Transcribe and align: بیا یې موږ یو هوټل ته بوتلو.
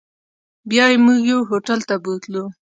بیا 0.69 0.85
یې 0.91 0.97
موږ 1.05 1.19
یو 1.31 1.39
هوټل 1.49 1.79
ته 1.89 1.95
بوتلو. 2.03 2.45